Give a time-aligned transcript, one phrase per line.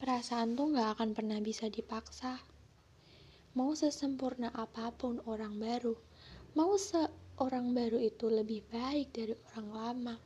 [0.00, 2.40] Perasaan tuh gak akan pernah bisa dipaksa.
[3.52, 5.92] Mau sesempurna apa pun orang baru,
[6.56, 10.16] mau seorang baru itu lebih baik dari orang lama.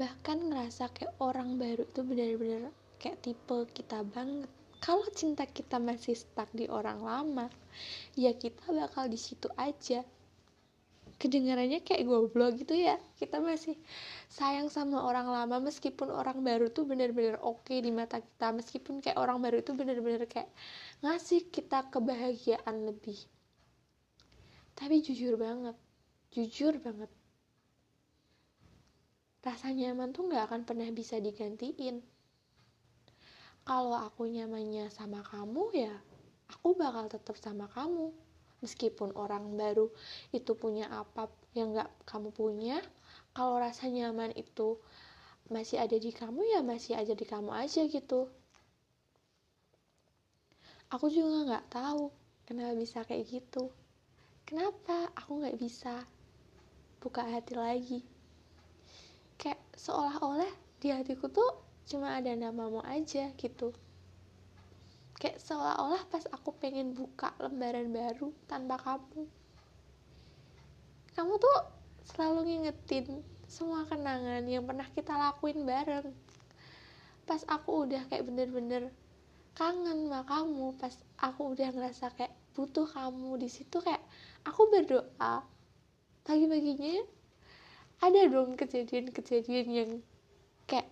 [0.00, 4.48] Bahkan ngerasa kayak orang baru itu benar-benar kayak tipe kita banget.
[4.80, 7.52] Kalau cinta kita masih stuck di orang lama,
[8.16, 10.00] ya kita bakal di situ aja
[11.20, 12.96] kedengarannya kayak goblok gitu ya.
[13.20, 13.76] Kita masih
[14.32, 18.56] sayang sama orang lama meskipun orang baru tuh bener-bener oke okay di mata kita.
[18.56, 20.48] Meskipun kayak orang baru itu bener-bener kayak
[21.04, 23.20] ngasih kita kebahagiaan lebih.
[24.72, 25.76] Tapi jujur banget
[26.30, 27.10] jujur banget.
[29.42, 31.98] Rasa nyaman tuh gak akan pernah bisa digantiin.
[33.66, 35.94] Kalau aku nyamannya sama kamu ya
[36.50, 38.10] aku bakal tetap sama kamu
[38.60, 39.88] meskipun orang baru
[40.32, 42.78] itu punya apa yang gak kamu punya
[43.34, 44.78] kalau rasa nyaman itu
[45.50, 48.30] masih ada di kamu ya masih aja di kamu aja gitu.
[50.90, 52.10] Aku juga gak tahu
[52.46, 53.70] kenapa bisa kayak gitu.
[54.46, 56.06] Kenapa aku gak bisa
[57.02, 58.00] buka hati lagi?
[59.38, 60.50] Kayak seolah-olah
[60.82, 61.50] di hatiku tuh
[61.86, 63.74] cuma ada namamu aja gitu
[65.20, 69.28] kayak seolah-olah pas aku pengen buka lembaran baru tanpa kamu.
[71.12, 71.58] Kamu tuh
[72.08, 76.08] selalu ngingetin semua kenangan yang pernah kita lakuin bareng.
[77.28, 78.88] Pas aku udah kayak bener-bener
[79.52, 84.00] kangen sama kamu pas aku udah ngerasa kayak butuh kamu di situ kayak
[84.48, 85.44] aku berdoa.
[86.24, 87.04] Pagi-paginya
[88.00, 89.90] ada dong kejadian-kejadian yang
[90.64, 90.88] kayak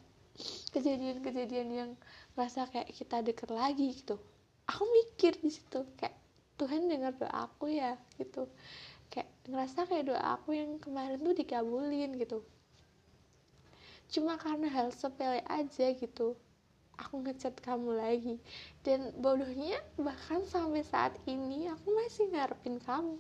[0.79, 1.91] kejadian-kejadian yang
[2.39, 4.15] rasa kayak kita deket lagi gitu.
[4.71, 6.15] Aku mikir di situ kayak
[6.55, 8.47] Tuhan dengar doa aku ya gitu.
[9.11, 12.47] Kayak ngerasa kayak doa aku yang kemarin tuh dikabulin gitu.
[14.09, 16.39] Cuma karena hal sepele aja gitu
[16.99, 18.35] aku ngechat kamu lagi.
[18.87, 23.19] Dan bodohnya bahkan sampai saat ini aku masih ngarepin kamu.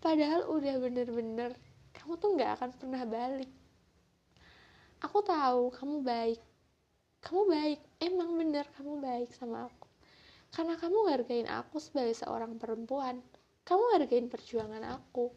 [0.00, 1.56] Padahal udah bener-bener
[1.94, 3.61] kamu tuh nggak akan pernah balik
[5.02, 6.40] aku tahu kamu baik.
[7.22, 7.80] Kamu baik.
[7.98, 9.90] Emang bener kamu baik sama aku.
[10.54, 13.18] Karena kamu hargain aku sebagai seorang perempuan.
[13.66, 15.34] Kamu hargain perjuangan aku.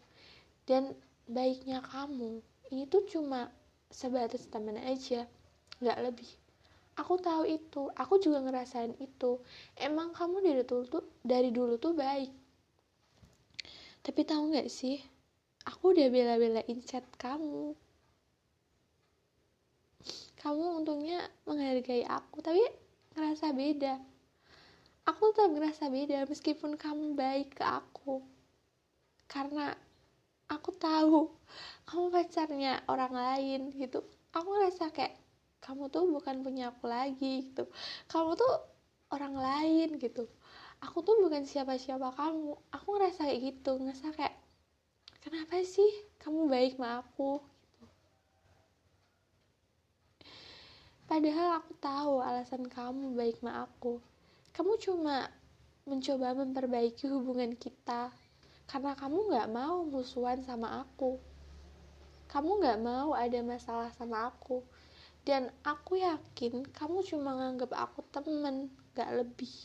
[0.69, 0.93] Dan
[1.25, 3.49] baiknya kamu ini tuh cuma
[3.89, 5.25] sebatas temen aja
[5.81, 6.29] nggak lebih.
[7.01, 7.89] Aku tahu itu.
[7.97, 9.41] Aku juga ngerasain itu.
[9.75, 12.31] Emang kamu dari dulu tuh dari dulu tuh baik.
[14.05, 15.01] Tapi tahu nggak sih?
[15.65, 17.73] Aku udah bela-belain chat kamu
[20.45, 22.61] kamu untungnya menghargai aku tapi
[23.17, 23.97] ngerasa beda.
[25.05, 28.21] Aku tetap ngerasa beda meskipun kamu baik ke aku.
[29.25, 29.73] Karena
[30.45, 31.33] aku tahu
[31.89, 34.05] kamu pacarnya orang lain gitu.
[34.33, 35.17] Aku ngerasa kayak
[35.65, 37.65] kamu tuh bukan punya aku lagi gitu.
[38.05, 38.53] Kamu tuh
[39.09, 40.29] orang lain gitu.
[40.83, 42.53] Aku tuh bukan siapa-siapa kamu.
[42.69, 43.81] Aku ngerasa kayak gitu.
[43.81, 44.35] Ngerasa kayak
[45.25, 45.89] kenapa sih
[46.21, 47.41] kamu baik sama aku
[51.15, 54.03] Padahal aku tahu alasan kamu baik sama aku.
[54.51, 55.31] Kamu cuma
[55.87, 58.11] mencoba memperbaiki hubungan kita
[58.67, 61.15] karena kamu gak mau musuhan sama aku.
[62.27, 64.59] Kamu gak mau ada masalah sama aku.
[65.23, 69.55] Dan aku yakin kamu cuma nganggap aku temen, gak lebih.